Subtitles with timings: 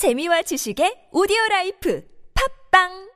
[0.00, 2.02] 재미와 지식의 오디오 라이프
[2.72, 3.10] 팝빵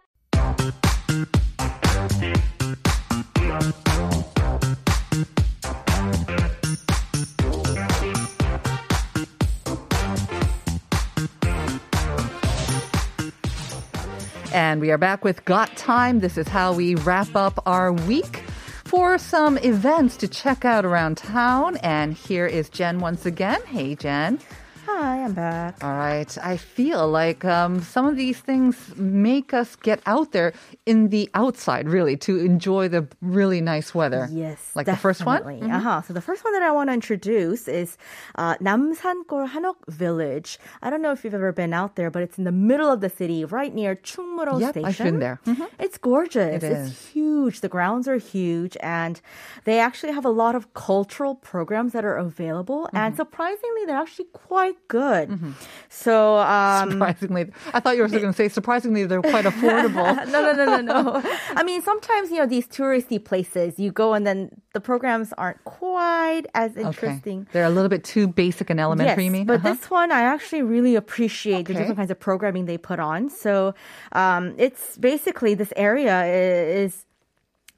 [14.53, 16.21] And we are back with Got Time.
[16.21, 18.43] This is how we wrap up our week
[18.85, 21.79] for some events to check out around town.
[21.79, 23.63] And here is Jen once again.
[23.65, 24.39] Hey, Jen.
[24.87, 25.83] Hi, I'm back.
[25.83, 26.37] All right.
[26.43, 30.53] I feel like um, some of these things make us get out there
[30.85, 34.29] in the outside, really, to enjoy the really nice weather.
[34.31, 35.39] Yes, Like the first one?
[35.43, 35.71] definitely.
[35.71, 36.03] Uh-huh.
[36.03, 37.97] So the first one that I want to introduce is
[38.35, 40.59] uh, Namsan-gol Hanok Village.
[40.83, 43.01] I don't know if you've ever been out there, but it's in the middle of
[43.01, 44.85] the city, right near Chungmuro Yep, Station.
[44.87, 45.41] I've been there.
[45.47, 45.69] Mhm.
[45.79, 46.63] It's gorgeous.
[46.63, 47.07] It it's is.
[47.13, 47.61] huge.
[47.63, 49.21] The grounds are huge, and
[49.65, 52.85] they actually have a lot of cultural programs that are available.
[52.87, 52.97] Mm-hmm.
[52.97, 55.55] And surprisingly, they're actually quite good.
[55.89, 60.15] So um, Surprisingly, I thought you were going to say surprisingly they're quite affordable.
[60.33, 61.23] no, no, no, no, no.
[61.57, 65.63] I mean, sometimes you know these touristy places, you go and then the programs aren't
[65.65, 67.47] quite as interesting.
[67.53, 69.47] They're a little bit too basic and elementary, Yes, you mean?
[69.47, 69.75] but Uh-huh.
[69.75, 73.29] this one I actually really appreciate the different kinds of programming they put on.
[73.31, 73.75] So
[74.13, 77.07] um, it's basically this area is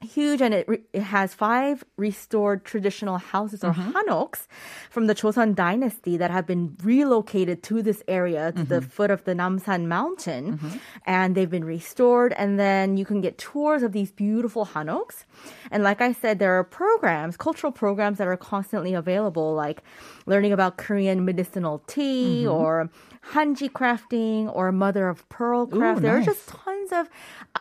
[0.01, 3.91] huge and it, re- it has five restored traditional houses or Mm-hmm.
[3.97, 4.45] hanoks
[4.91, 8.89] from the Joseon dynasty that have been relocated to this area to the Mm-hmm.
[8.95, 10.45] foot of the Namsan mountain
[11.05, 15.25] and they've been restored and then you can get tours of these beautiful hanoks
[15.71, 19.81] and like I said there are programs cultural programs that are constantly available like
[20.27, 22.51] learning about Korean medicinal tea Mm-hmm.
[22.51, 22.89] or
[23.33, 26.31] hanji crafting or mother of pearl craft there are nice.
[26.33, 27.09] just tons of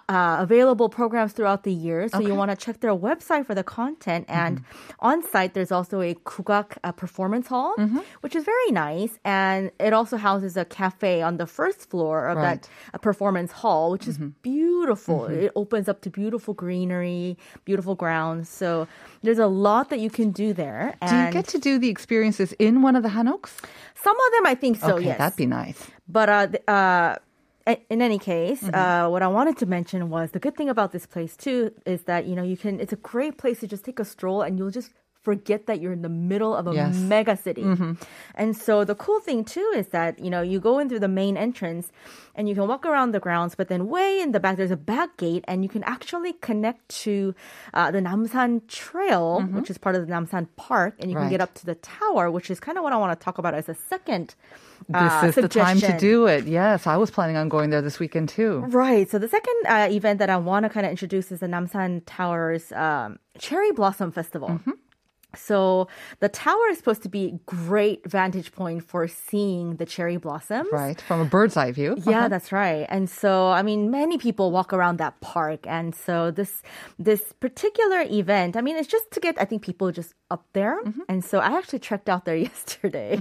[0.09, 2.09] uh, available programs throughout the year.
[2.09, 4.25] So you want to check their website for the content.
[4.29, 5.07] And Mm-hmm.
[5.11, 7.99] on site, there's also a Kugak uh, performance hall, Mm-hmm.
[8.21, 9.19] which is very nice.
[9.25, 12.63] And it also houses a cafe on the first floor of Right.
[12.63, 14.27] that uh, performance hall, which Mm-hmm.
[14.27, 15.27] is beautiful.
[15.27, 18.49] It opens up to beautiful greenery, beautiful grounds.
[18.49, 18.87] So
[19.23, 20.95] there's a lot that you can do there.
[21.09, 23.53] Do you get to do the experiences in one of the Hanoks?
[24.07, 25.19] some of them, I think so, okay, yes.
[25.19, 25.81] that'd be nice.
[26.09, 27.17] But uh, uh,
[27.67, 28.75] in any case, Mm-hmm.
[28.75, 32.03] uh, what I wanted to mention was the good thing about this place too is
[32.05, 32.81] that you know you can.
[32.81, 34.91] It's a great place to just take a stroll and you'll just
[35.29, 36.95] forget that you're in the middle of a Yes.
[36.95, 37.09] Mm-hmm.
[37.15, 37.65] mega city.
[38.43, 41.15] And so the cool thing too is that you know you go in through the
[41.23, 41.87] main entrance
[42.37, 44.83] and you can walk around the grounds, but then way in the back there's a
[44.95, 47.15] back gate and you can actually connect to
[47.79, 48.53] uh, the Namsan
[48.85, 49.27] Trail,
[49.57, 51.47] which is part of the Namsan Park, and you can get Mm-hmm.
[51.47, 53.67] Up to the tower, which is kind of what I want to talk about as
[53.69, 54.27] a second.
[54.89, 56.43] This uh, is the time to do it.
[56.61, 58.53] Yes, I was planning on going there this weekend too.
[58.85, 59.07] Right.
[59.13, 61.91] So the second uh, event that I want to kind of introduce is the Namsan
[62.19, 64.49] Towers um, Cherry Blossom Festival.
[64.57, 64.77] Mm-hmm.
[65.37, 65.89] So
[66.21, 70.69] the tower is supposed to be a great vantage point for seeing the cherry blossoms.
[70.73, 71.97] Right, from a bird's eye view.
[72.07, 72.87] Yeah, that's right.
[72.89, 76.63] And so, I mean, many people walk around that park, and so this
[76.99, 80.83] this particular event, I mean, it's just to get, I think, people just up there.
[80.83, 81.01] Mm-hmm.
[81.09, 83.21] And so, I actually trekked out there yesterday.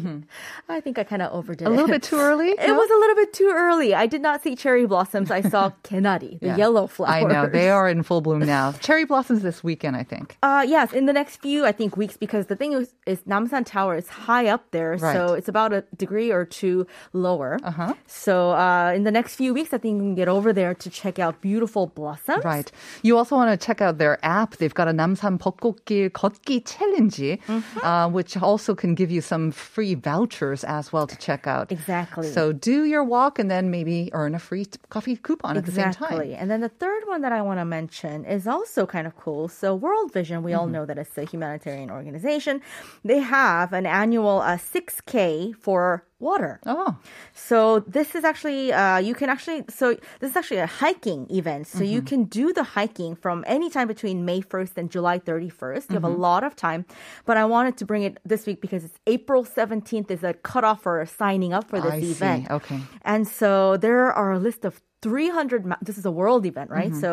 [0.69, 1.71] I think I kind of overdid it.
[1.71, 2.49] A little bit too early?
[2.49, 2.73] It No?
[2.75, 3.93] was a little bit too early.
[3.93, 5.29] I did not see cherry blossoms.
[5.31, 6.57] I saw kenari, the Yeah.
[6.57, 7.23] yellow flowers.
[7.25, 8.71] I know they are in full bloom now.
[8.73, 10.37] Cherry blossoms this weekend, I think.
[10.41, 13.64] Uh, yes, in the next few, I think, weeks, because the thing is, is Namsan
[13.64, 15.38] Tower is high up there, so Right.
[15.38, 17.58] it's about a degree or two lower.
[17.64, 17.94] Uh-huh.
[18.06, 20.90] So uh, in the next few weeks, I think you can get over there to
[20.90, 22.44] check out beautiful blossoms.
[22.44, 22.70] Right.
[23.02, 24.56] You also want to check out their app.
[24.56, 27.84] They've got a 남산 벚꽃길 걷기 challenge, Mm-hmm.
[27.84, 31.72] uh, which also can give you some free vouchers as well to check out.
[31.72, 32.28] Exactly.
[32.30, 35.72] So do your walk and then maybe earn a free t- coffee coupon at the
[35.72, 36.32] same Exactly.
[36.32, 36.36] time.
[36.38, 39.48] And then the third one that I want to mention is also kind of cool.
[39.48, 40.60] So World Vision, we Mm-hmm.
[40.60, 42.61] all know that it's a humanitarian organization.
[43.03, 46.59] They have an annual uh, 6K for water.
[46.65, 46.97] Oh,
[47.33, 51.67] So this is actually uh, you can actually so this is actually a hiking event.
[51.67, 55.89] So you can do the hiking from any time between May 1st and July 31st.
[55.89, 56.85] You have a lot of time,
[57.25, 60.83] but I wanted to bring it this week because it's April 17th is a cutoff
[60.83, 62.11] for signing up for this I see.
[62.11, 62.49] event.
[62.49, 62.79] Okay.
[63.03, 67.09] And so there are a list of 300 this is a world event right so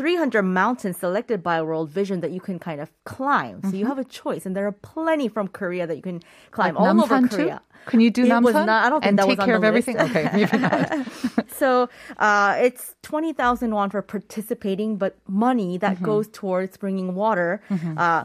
[0.00, 4.00] 300 mountains selected by world vision that you can kind of climb so you have
[4.06, 6.18] a choice and there are plenty from korea that you can
[6.56, 7.36] climb Like all over Namsan too?
[7.36, 7.58] korea
[7.90, 8.64] Can you do It was Namsan?
[8.72, 9.88] not- I don't think and that take was on care the of list.
[10.06, 10.88] Okay, maybe not.
[11.60, 11.68] So
[12.28, 16.10] uh, it's 20,000 won for participating, but money that Mm-hmm.
[16.10, 17.50] goes towards bringing water.
[18.04, 18.24] Uh,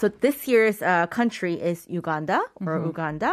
[0.00, 2.86] so this year's uh, country is Uganda or Mm-hmm.
[2.92, 3.32] Uganda.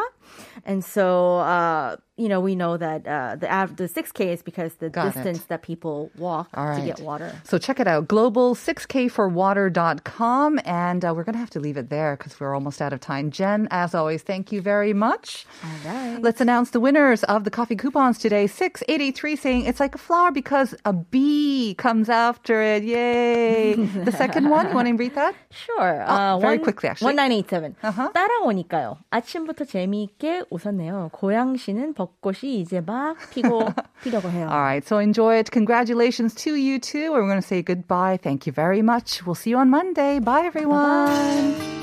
[0.65, 4.75] And so, uh, you know, we know that uh, the av- the 6K is because
[4.75, 5.15] the Got it.
[5.15, 6.85] distance that people walk All to right.
[6.87, 7.33] get water.
[7.45, 10.61] So check it out, global6kforwater.com.
[10.65, 13.01] And uh, we're going to have to leave it there because we're almost out of
[13.01, 13.31] time.
[13.31, 15.47] Jen, as always, thank you very much.
[15.65, 16.19] All right.
[16.23, 18.47] Let's announce the winners of the coffee coupons today.
[18.47, 22.85] 683 saying it's like a flower because a bee comes after it.
[22.85, 23.75] Yay.
[23.75, 25.35] the second one, you want to read that?
[25.51, 26.05] Sure.
[26.07, 27.15] Oh, very quickly, actually.
[27.17, 27.77] 1987.
[27.83, 28.11] Uh-huh.
[28.13, 28.99] 따라오니까요.
[29.11, 31.10] 아침부터 재미 있게 웃었네요.
[31.14, 33.66] 고양시는 벚꽃이 이제 막 피고
[34.04, 34.48] 피려고 해요.
[34.50, 35.52] All right, so enjoy it.
[35.52, 37.12] Congratulations to you too.
[37.12, 38.18] We're going to say goodbye.
[38.22, 39.26] Thank you very much.
[39.26, 40.20] We'll see you on Monday.
[40.20, 41.77] Bye, everyone.